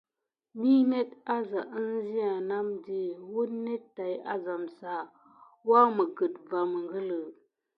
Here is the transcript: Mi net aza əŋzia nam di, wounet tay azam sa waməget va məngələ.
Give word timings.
Mi 0.59 0.73
net 0.91 1.09
aza 1.37 1.61
əŋzia 1.79 2.31
nam 2.49 2.67
di, 2.85 3.01
wounet 3.31 3.83
tay 3.95 4.13
azam 4.33 4.63
sa 4.77 4.93
waməget 5.69 6.35
va 6.49 6.61
məngələ. 6.71 7.21